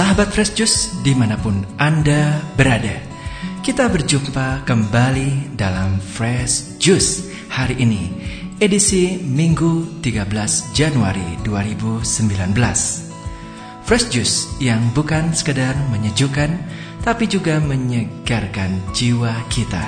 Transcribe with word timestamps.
Sahabat 0.00 0.32
Fresh 0.32 0.56
Juice 0.56 0.96
di 1.04 1.12
mana 1.12 1.36
pun 1.36 1.60
Anda 1.76 2.40
berada 2.56 3.04
Kita 3.60 3.84
berjumpa 3.84 4.64
kembali 4.64 5.60
dalam 5.60 6.00
Fresh 6.00 6.80
Juice 6.80 7.28
hari 7.52 7.84
ini 7.84 8.08
Edisi 8.56 9.20
Minggu 9.20 10.00
13 10.00 10.24
Januari 10.72 11.36
2019 11.44 12.00
Fresh 13.84 14.08
Juice 14.08 14.48
yang 14.56 14.80
bukan 14.96 15.36
sekedar 15.36 15.76
menyejukkan 15.92 16.48
Tapi 17.04 17.28
juga 17.28 17.60
menyegarkan 17.60 18.80
jiwa 18.96 19.36
kita. 19.52 19.84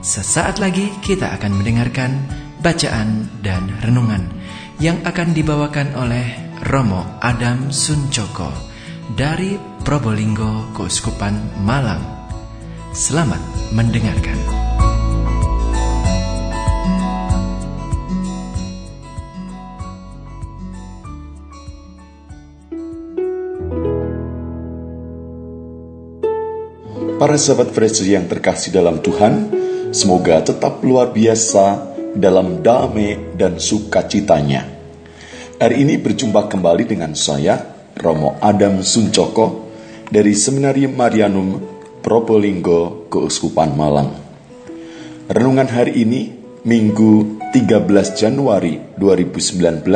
Sesaat 0.00 0.56
lagi 0.56 0.88
kita 1.04 1.36
akan 1.36 1.52
mendengarkan 1.60 2.16
bacaan 2.64 3.28
dan 3.44 3.68
renungan 3.84 4.40
yang 4.78 5.04
akan 5.04 5.36
dibawakan 5.36 5.92
oleh 5.98 6.56
Romo 6.70 7.18
Adam 7.18 7.74
Suncoko 7.74 8.48
dari 9.12 9.58
Probolinggo 9.82 10.72
Keuskupan 10.72 11.60
Malang. 11.66 12.00
Selamat 12.94 13.40
mendengarkan. 13.74 14.38
Para 27.22 27.38
sahabat 27.38 27.70
Fresh 27.70 28.02
yang 28.02 28.26
terkasih 28.26 28.74
dalam 28.74 28.98
Tuhan, 28.98 29.46
semoga 29.94 30.42
tetap 30.42 30.82
luar 30.82 31.14
biasa 31.14 31.91
dalam 32.16 32.60
damai 32.60 33.36
dan 33.36 33.56
sukacitanya. 33.56 34.68
Hari 35.62 35.86
ini 35.86 35.94
berjumpa 35.96 36.50
kembali 36.50 36.84
dengan 36.84 37.14
saya, 37.14 37.54
Romo 37.96 38.36
Adam 38.42 38.82
Suncoko, 38.82 39.70
dari 40.10 40.34
Seminari 40.36 40.90
Marianum 40.90 41.56
Probolinggo, 42.02 43.06
Keuskupan 43.08 43.72
Malang. 43.78 44.10
Renungan 45.30 45.70
hari 45.70 46.02
ini, 46.02 46.34
Minggu 46.66 47.42
13 47.54 48.18
Januari 48.18 48.76
2019, 48.98 49.86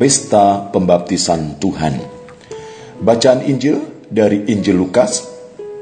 Pesta 0.00 0.72
Pembaptisan 0.72 1.60
Tuhan. 1.60 2.00
Bacaan 3.02 3.44
Injil 3.44 4.08
dari 4.08 4.48
Injil 4.48 4.80
Lukas, 4.80 5.24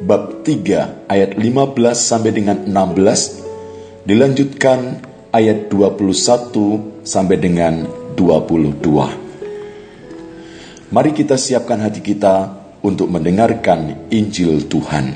bab 0.02 0.42
3 0.42 1.08
ayat 1.08 1.38
15 1.38 1.94
sampai 1.94 2.32
dengan 2.34 2.58
16, 2.66 4.08
dilanjutkan 4.08 5.09
ayat 5.30 5.70
21 5.70 7.06
sampai 7.06 7.38
dengan 7.38 7.86
22. 8.18 10.90
Mari 10.90 11.10
kita 11.14 11.38
siapkan 11.38 11.78
hati 11.78 12.02
kita 12.02 12.50
untuk 12.82 13.14
mendengarkan 13.14 14.10
Injil 14.10 14.66
Tuhan. 14.66 15.14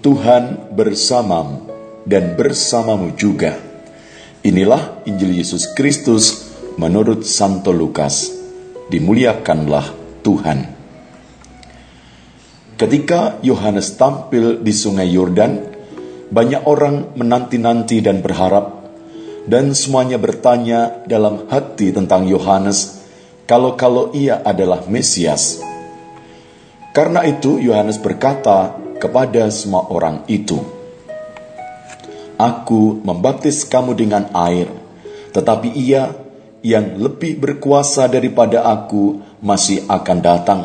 Tuhan 0.00 0.72
bersamamu 0.72 1.68
dan 2.08 2.32
bersamamu 2.34 3.14
juga. 3.14 3.54
Inilah 4.42 5.06
Injil 5.06 5.38
Yesus 5.38 5.70
Kristus 5.76 6.50
menurut 6.80 7.28
Santo 7.28 7.70
Lukas. 7.70 8.32
Dimuliakanlah 8.88 9.92
Tuhan. 10.24 10.58
Ketika 12.80 13.38
Yohanes 13.46 13.94
tampil 13.94 14.58
di 14.58 14.74
Sungai 14.74 15.06
Yordan, 15.06 15.71
banyak 16.32 16.64
orang 16.64 17.12
menanti-nanti 17.12 18.00
dan 18.00 18.24
berharap, 18.24 18.88
dan 19.44 19.76
semuanya 19.76 20.16
bertanya 20.16 21.04
dalam 21.04 21.44
hati 21.52 21.92
tentang 21.92 22.24
Yohanes, 22.24 23.04
kalau-kalau 23.44 24.16
ia 24.16 24.40
adalah 24.40 24.88
Mesias. 24.88 25.60
Karena 26.96 27.28
itu, 27.28 27.60
Yohanes 27.60 28.00
berkata 28.00 28.72
kepada 28.96 29.52
semua 29.52 29.92
orang 29.92 30.24
itu, 30.24 30.56
"Aku 32.40 33.04
membaptis 33.04 33.68
kamu 33.68 33.92
dengan 33.92 34.32
air, 34.32 34.72
tetapi 35.36 35.68
Ia 35.68 36.16
yang 36.64 36.96
lebih 36.96 37.36
berkuasa 37.36 38.08
daripada 38.08 38.64
aku 38.64 39.20
masih 39.44 39.84
akan 39.84 40.18
datang, 40.24 40.62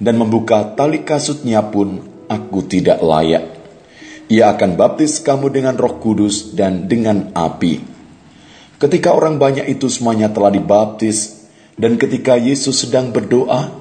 dan 0.00 0.16
membuka 0.16 0.64
tali 0.64 1.04
kasutnya 1.04 1.60
pun 1.60 2.00
aku 2.24 2.64
tidak 2.64 3.04
layak." 3.04 3.57
Ia 4.28 4.52
akan 4.52 4.76
baptis 4.76 5.24
kamu 5.24 5.48
dengan 5.48 5.74
roh 5.80 5.96
kudus 5.96 6.52
dan 6.52 6.84
dengan 6.84 7.32
api. 7.32 7.80
Ketika 8.76 9.16
orang 9.16 9.40
banyak 9.40 9.66
itu 9.72 9.88
semuanya 9.88 10.28
telah 10.28 10.52
dibaptis, 10.52 11.48
dan 11.80 11.96
ketika 11.96 12.36
Yesus 12.36 12.84
sedang 12.84 13.08
berdoa, 13.08 13.72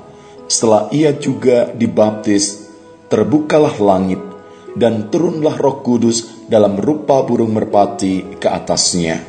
setelah 0.47 0.87
ia 0.95 1.11
juga 1.11 1.67
dibaptis, 1.75 2.71
terbukalah 3.11 3.75
langit, 3.83 4.23
dan 4.79 5.11
turunlah 5.11 5.59
roh 5.59 5.83
kudus 5.83 6.47
dalam 6.47 6.79
rupa 6.79 7.27
burung 7.27 7.51
merpati 7.51 8.39
ke 8.39 8.47
atasnya. 8.47 9.19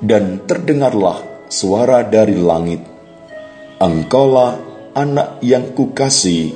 Dan 0.00 0.48
terdengarlah 0.48 1.46
suara 1.52 2.02
dari 2.02 2.34
langit, 2.40 2.80
Engkaulah 3.82 4.62
anak 4.94 5.42
yang 5.42 5.74
kukasih, 5.74 6.54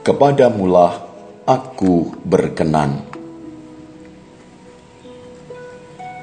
kepadamulah 0.00 1.03
aku 1.44 2.16
berkenan. 2.24 3.04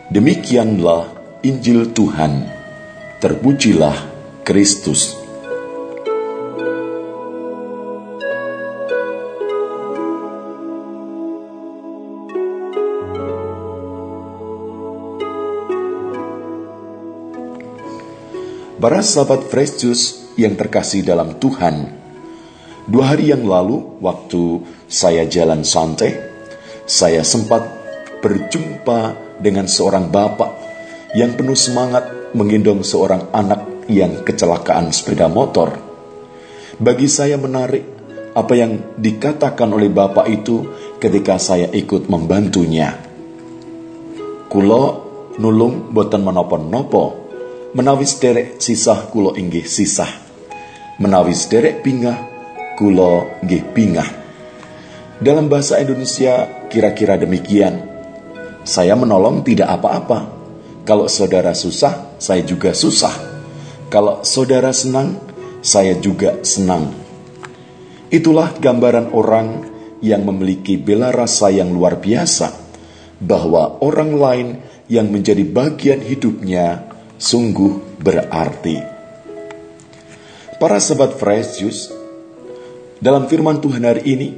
Demikianlah 0.09 1.07
Injil 1.45 1.93
Tuhan. 1.93 2.49
Terpujilah 3.21 3.95
Kristus. 4.41 5.13
Para 18.81 19.05
sahabat 19.05 19.45
Fresh 19.45 19.85
yang 20.41 20.57
terkasih 20.57 21.05
dalam 21.05 21.37
Tuhan, 21.37 22.00
Dua 22.89 23.13
hari 23.13 23.29
yang 23.29 23.45
lalu, 23.45 24.01
waktu 24.01 24.65
saya 24.89 25.29
jalan 25.29 25.61
santai, 25.61 26.17
saya 26.89 27.21
sempat 27.21 27.61
berjumpa 28.25 29.13
dengan 29.37 29.69
seorang 29.69 30.09
bapak 30.09 30.49
yang 31.13 31.37
penuh 31.37 31.57
semangat 31.57 32.33
menggendong 32.33 32.81
seorang 32.81 33.29
anak 33.37 33.85
yang 33.85 34.25
kecelakaan 34.25 34.89
sepeda 34.89 35.29
motor. 35.29 35.77
Bagi 36.81 37.05
saya 37.05 37.37
menarik 37.37 37.85
apa 38.33 38.53
yang 38.57 38.97
dikatakan 38.97 39.69
oleh 39.69 39.91
bapak 39.91 40.25
itu 40.31 40.65
ketika 40.97 41.37
saya 41.37 41.69
ikut 41.69 42.09
membantunya. 42.09 42.97
Kulo 44.49 44.83
nulung 45.37 45.93
boten 45.93 46.25
menopo-nopo, 46.25 47.03
menawis 47.77 48.17
derek 48.17 48.57
sisah 48.57 49.05
kulo 49.11 49.37
inggih 49.37 49.67
sisah, 49.67 50.09
menawis 50.97 51.45
derek 51.45 51.83
pingah 51.83 52.30
kulo 52.81 53.37
nggih 53.45 53.63
pingah. 53.77 54.09
Dalam 55.21 55.45
bahasa 55.45 55.77
Indonesia 55.77 56.65
kira-kira 56.65 57.13
demikian. 57.13 57.85
Saya 58.65 58.97
menolong 58.97 59.45
tidak 59.45 59.69
apa-apa. 59.69 60.41
Kalau 60.81 61.05
saudara 61.05 61.53
susah, 61.53 62.17
saya 62.17 62.41
juga 62.41 62.73
susah. 62.73 63.13
Kalau 63.93 64.25
saudara 64.25 64.73
senang, 64.73 65.13
saya 65.61 65.93
juga 66.01 66.41
senang. 66.41 66.89
Itulah 68.09 68.57
gambaran 68.57 69.13
orang 69.13 69.69
yang 70.01 70.25
memiliki 70.25 70.81
bela 70.81 71.13
rasa 71.13 71.53
yang 71.53 71.69
luar 71.69 72.01
biasa 72.01 72.49
bahwa 73.21 73.77
orang 73.85 74.11
lain 74.17 74.47
yang 74.89 75.05
menjadi 75.13 75.45
bagian 75.45 76.01
hidupnya 76.01 76.89
sungguh 77.21 78.01
berarti. 78.01 78.81
Para 80.57 80.81
sahabat 80.81 81.17
Fresh 81.21 81.61
Juice, 81.61 82.00
dalam 83.01 83.25
firman 83.25 83.57
Tuhan 83.59 83.81
hari 83.81 84.05
ini, 84.05 84.29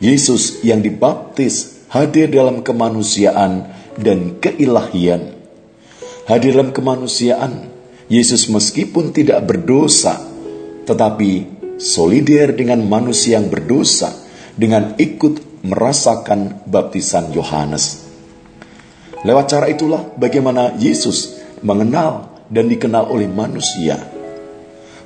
Yesus 0.00 0.64
yang 0.64 0.80
dibaptis 0.80 1.84
hadir 1.92 2.32
dalam 2.32 2.64
kemanusiaan 2.64 3.68
dan 4.00 4.40
keilahian. 4.40 5.36
Hadir 6.24 6.56
dalam 6.56 6.72
kemanusiaan, 6.72 7.68
Yesus 8.08 8.48
meskipun 8.48 9.12
tidak 9.12 9.44
berdosa, 9.44 10.18
tetapi 10.88 11.46
solider 11.76 12.56
dengan 12.56 12.80
manusia 12.88 13.36
yang 13.38 13.52
berdosa 13.52 14.10
dengan 14.56 14.96
ikut 14.96 15.62
merasakan 15.62 16.64
baptisan 16.66 17.30
Yohanes. 17.30 18.08
Lewat 19.22 19.46
cara 19.52 19.70
itulah 19.70 20.02
bagaimana 20.18 20.74
Yesus 20.80 21.38
mengenal 21.62 22.42
dan 22.50 22.66
dikenal 22.66 23.06
oleh 23.06 23.30
manusia 23.30 24.11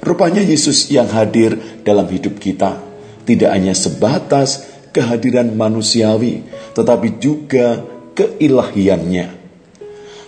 Rupanya 0.07 0.39
Yesus 0.39 0.87
yang 0.87 1.11
hadir 1.11 1.59
dalam 1.83 2.07
hidup 2.07 2.39
kita 2.39 2.79
tidak 3.27 3.51
hanya 3.51 3.75
sebatas 3.75 4.63
kehadiran 4.95 5.51
manusiawi, 5.59 6.47
tetapi 6.79 7.19
juga 7.19 7.83
keilahiannya. 8.15 9.27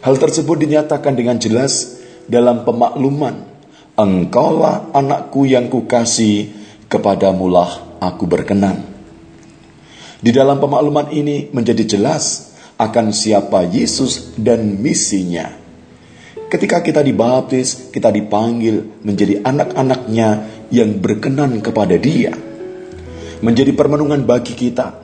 Hal 0.03 0.15
tersebut 0.19 0.67
dinyatakan 0.67 1.15
dengan 1.15 1.39
jelas 1.39 2.03
dalam 2.27 2.67
pemakluman, 2.67 3.47
Engkaulah 3.95 4.95
anakku 4.95 5.47
yang 5.47 5.71
kukasih, 5.71 6.51
kepadamulah 6.91 7.99
aku 8.03 8.27
berkenan. 8.27 8.83
Di 10.19 10.35
dalam 10.35 10.59
pemakluman 10.59 11.15
ini 11.15 11.55
menjadi 11.55 11.99
jelas 11.99 12.55
akan 12.79 13.15
siapa 13.15 13.63
Yesus 13.67 14.35
dan 14.39 14.83
misinya. 14.83 15.68
Ketika 16.49 16.81
kita 16.81 17.05
dibaptis, 17.05 17.93
kita 17.93 18.09
dipanggil 18.09 19.05
menjadi 19.05 19.45
anak-anaknya 19.45 20.29
yang 20.73 20.97
berkenan 20.97 21.61
kepada 21.61 22.01
dia. 22.01 22.33
Menjadi 23.45 23.77
permenungan 23.77 24.25
bagi 24.25 24.57
kita. 24.57 24.97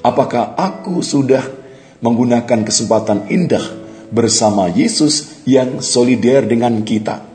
Apakah 0.00 0.56
aku 0.56 1.04
sudah 1.04 1.44
menggunakan 2.00 2.64
kesempatan 2.64 3.28
indah 3.28 3.60
bersama 4.08 4.72
Yesus 4.72 5.44
yang 5.44 5.84
solider 5.84 6.48
dengan 6.48 6.80
kita? 6.80 7.28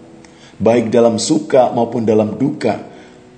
Baik 0.57 0.89
dalam 0.89 1.21
suka 1.21 1.69
maupun 1.69 2.01
dalam 2.01 2.41
duka, 2.41 2.81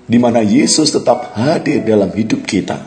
di 0.07 0.15
mana 0.15 0.39
Yesus 0.39 0.95
tetap 0.95 1.35
hadir 1.35 1.83
dalam 1.83 2.15
hidup 2.15 2.47
kita. 2.47 2.79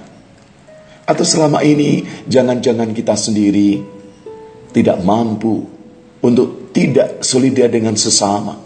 Atau 1.04 1.28
selama 1.28 1.60
ini 1.60 2.00
jangan-jangan 2.24 2.96
kita 2.96 3.12
sendiri 3.12 3.76
tidak 4.72 5.04
mampu 5.04 5.68
untuk 6.24 6.59
tidak 6.70 7.22
solider 7.26 7.68
dengan 7.70 7.98
sesama. 7.98 8.58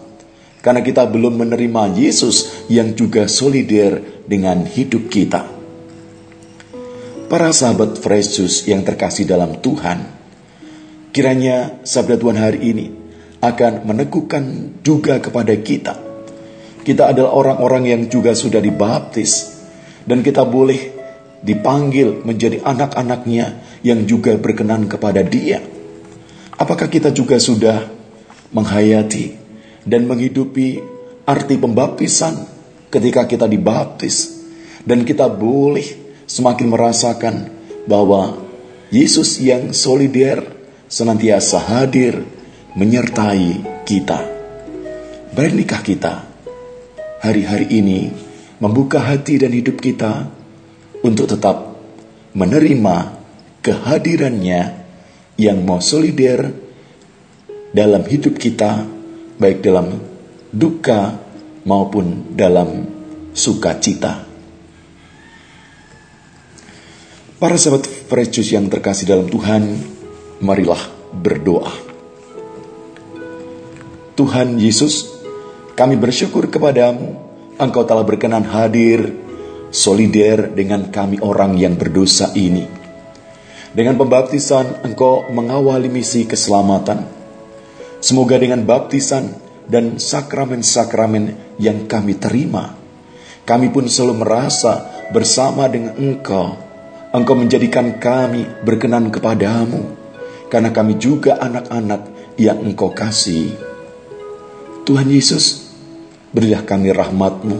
Karena 0.64 0.80
kita 0.80 1.04
belum 1.04 1.44
menerima 1.44 1.92
Yesus 1.92 2.66
yang 2.72 2.96
juga 2.96 3.28
solider 3.28 4.24
dengan 4.24 4.64
hidup 4.64 5.12
kita. 5.12 5.44
Para 7.28 7.52
sahabat 7.52 8.00
Juice 8.00 8.64
yang 8.64 8.80
terkasih 8.80 9.28
dalam 9.28 9.60
Tuhan, 9.60 10.08
kiranya 11.12 11.84
sabda 11.84 12.16
Tuhan 12.16 12.38
hari 12.40 12.60
ini 12.64 12.86
akan 13.44 13.84
meneguhkan 13.84 14.44
juga 14.80 15.20
kepada 15.20 15.52
kita. 15.60 16.00
Kita 16.80 17.12
adalah 17.12 17.32
orang-orang 17.36 17.84
yang 17.92 18.02
juga 18.08 18.32
sudah 18.32 18.60
dibaptis, 18.60 19.60
dan 20.08 20.24
kita 20.24 20.48
boleh 20.48 20.96
dipanggil 21.44 22.24
menjadi 22.24 22.64
anak-anaknya 22.64 23.80
yang 23.84 24.08
juga 24.08 24.36
berkenan 24.40 24.88
kepada 24.88 25.20
dia 25.20 25.60
Apakah 26.54 26.86
kita 26.86 27.10
juga 27.10 27.42
sudah 27.42 27.90
menghayati 28.54 29.34
dan 29.84 30.06
menghidupi 30.06 30.80
arti 31.26 31.58
pembaptisan 31.58 32.46
ketika 32.88 33.26
kita 33.26 33.50
dibaptis 33.50 34.46
dan 34.86 35.02
kita 35.02 35.26
boleh 35.26 35.84
semakin 36.24 36.68
merasakan 36.70 37.34
bahwa 37.84 38.40
Yesus 38.94 39.42
yang 39.42 39.74
solider 39.74 40.40
senantiasa 40.86 41.58
hadir 41.58 42.22
menyertai 42.78 43.82
kita. 43.82 44.20
Berinikah 45.34 45.82
kita 45.82 46.14
hari-hari 47.18 47.82
ini 47.82 48.14
membuka 48.62 49.02
hati 49.02 49.42
dan 49.42 49.50
hidup 49.50 49.82
kita 49.82 50.30
untuk 51.02 51.26
tetap 51.26 51.74
menerima 52.38 52.96
kehadirannya 53.64 54.62
yang 55.34 55.58
mau 55.66 55.82
solider 55.82 56.63
dalam 57.74 58.06
hidup 58.06 58.38
kita, 58.38 58.86
baik 59.34 59.58
dalam 59.58 59.98
duka 60.54 61.18
maupun 61.66 62.38
dalam 62.38 62.86
sukacita. 63.34 64.22
Para 67.42 67.58
sahabat 67.58 67.84
Fresh 67.84 68.54
yang 68.54 68.70
terkasih 68.70 69.10
dalam 69.10 69.26
Tuhan, 69.26 69.74
marilah 70.38 70.80
berdoa. 71.10 71.74
Tuhan 74.14 74.62
Yesus, 74.62 75.10
kami 75.74 75.98
bersyukur 75.98 76.46
kepadamu, 76.46 77.18
Engkau 77.58 77.82
telah 77.82 78.06
berkenan 78.06 78.46
hadir, 78.46 79.14
solider 79.74 80.50
dengan 80.54 80.94
kami 80.94 81.18
orang 81.18 81.58
yang 81.58 81.74
berdosa 81.74 82.30
ini 82.38 82.84
dengan 83.74 83.98
pembaptisan 83.98 84.86
engkau 84.86 85.26
mengawali 85.34 85.90
misi 85.90 86.24
keselamatan. 86.30 87.23
Semoga 88.04 88.36
dengan 88.36 88.60
baptisan 88.68 89.32
dan 89.64 89.96
sakramen-sakramen 89.96 91.56
yang 91.56 91.88
kami 91.88 92.20
terima, 92.20 92.76
kami 93.48 93.72
pun 93.72 93.88
selalu 93.88 94.20
merasa 94.20 94.92
bersama 95.08 95.64
dengan 95.72 95.96
engkau. 95.96 96.52
Engkau 97.16 97.32
menjadikan 97.32 97.96
kami 97.96 98.44
berkenan 98.60 99.08
kepadamu, 99.08 99.96
karena 100.52 100.68
kami 100.68 101.00
juga 101.00 101.40
anak-anak 101.40 102.36
yang 102.36 102.60
engkau 102.60 102.92
kasih. 102.92 103.56
Tuhan 104.84 105.08
Yesus, 105.08 105.72
berilah 106.28 106.60
kami 106.60 106.92
rahmatmu 106.92 107.56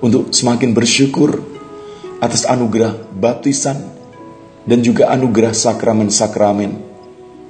untuk 0.00 0.32
semakin 0.32 0.72
bersyukur 0.72 1.44
atas 2.24 2.48
anugerah 2.48 2.96
baptisan 3.12 3.84
dan 4.64 4.80
juga 4.80 5.12
anugerah 5.12 5.52
sakramen-sakramen 5.52 6.72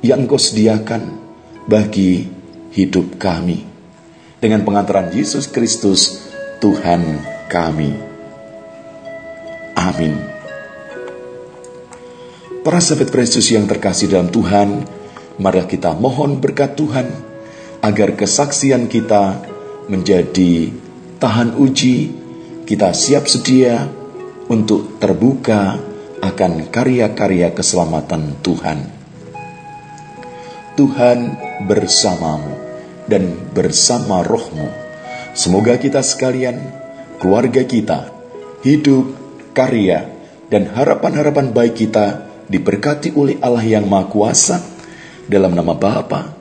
yang 0.03 0.27
Engkau 0.27 0.35
sediakan 0.35 1.28
bagi 1.69 2.25
hidup 2.73 3.21
kami. 3.21 3.69
Dengan 4.41 4.65
pengantaran 4.65 5.13
Yesus 5.13 5.47
Kristus, 5.53 6.33
Tuhan 6.65 7.21
kami. 7.53 7.93
Amin. 9.77 10.17
Para 12.65 12.81
sahabat 12.83 13.13
Kristus 13.13 13.53
yang 13.53 13.69
terkasih 13.69 14.11
dalam 14.11 14.33
Tuhan, 14.33 14.83
mari 15.39 15.63
kita 15.69 15.95
mohon 15.95 16.41
berkat 16.43 16.75
Tuhan 16.75 17.07
agar 17.85 18.19
kesaksian 18.19 18.91
kita 18.91 19.39
menjadi 19.87 20.73
tahan 21.23 21.55
uji, 21.57 22.11
kita 22.67 22.91
siap 22.93 23.31
sedia 23.31 23.87
untuk 24.51 24.99
terbuka 24.99 25.79
akan 26.19 26.69
karya-karya 26.69 27.55
keselamatan 27.55 28.37
Tuhan. 28.43 28.79
Tuhan 30.75 31.19
bersamamu 31.67 32.55
dan 33.09 33.51
bersama 33.57 34.23
rohmu. 34.23 34.69
Semoga 35.33 35.81
kita 35.81 36.05
sekalian, 36.05 36.61
keluarga 37.19 37.65
kita, 37.65 38.13
hidup, 38.63 39.15
karya, 39.57 40.07
dan 40.53 40.69
harapan-harapan 40.71 41.53
baik 41.53 41.75
kita 41.79 42.29
diberkati 42.49 43.13
oleh 43.17 43.37
Allah 43.45 43.65
yang 43.65 43.85
Maha 43.87 44.09
Kuasa 44.09 44.57
dalam 45.29 45.53
nama 45.53 45.77
Bapa 45.77 46.33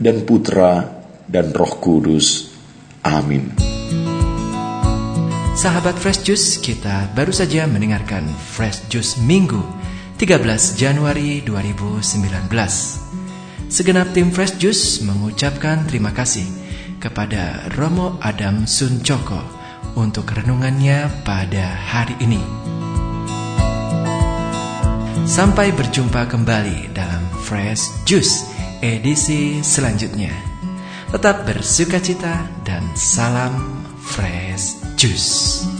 dan 0.00 0.24
Putra 0.24 0.88
dan 1.28 1.52
Roh 1.52 1.74
Kudus. 1.78 2.52
Amin. 3.04 3.52
Sahabat 5.54 5.94
Fresh 5.94 6.26
Juice, 6.26 6.58
kita 6.58 7.14
baru 7.14 7.30
saja 7.30 7.68
mendengarkan 7.70 8.26
Fresh 8.26 8.90
Juice 8.90 9.22
Minggu 9.22 9.62
13 10.18 10.74
Januari 10.74 11.44
2019. 11.46 13.23
Segenap 13.74 14.14
tim 14.14 14.30
Fresh 14.30 14.62
Juice 14.62 15.02
mengucapkan 15.02 15.82
terima 15.90 16.14
kasih 16.14 16.46
kepada 17.02 17.66
Romo 17.74 18.22
Adam 18.22 18.70
Suncoko 18.70 19.42
untuk 19.98 20.30
renungannya 20.30 21.10
pada 21.26 21.74
hari 21.74 22.14
ini. 22.22 22.38
Sampai 25.26 25.74
berjumpa 25.74 26.30
kembali 26.30 26.94
dalam 26.94 27.26
Fresh 27.42 28.06
Juice 28.06 28.46
edisi 28.78 29.58
selanjutnya. 29.58 30.30
Tetap 31.10 31.42
bersuka 31.42 31.98
cita 31.98 32.46
dan 32.62 32.86
salam 32.94 33.58
Fresh 33.98 34.86
Juice. 34.94 35.73